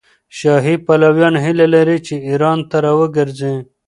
[0.39, 3.53] شاهي پلویان هیله لري چې ایران ته راوګرځي.